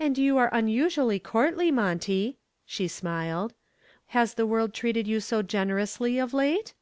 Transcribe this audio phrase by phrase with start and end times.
[0.00, 3.52] "And you are unusually courtly, Monty," she smiled.
[4.16, 6.72] "Has the world treated you so generously of late?"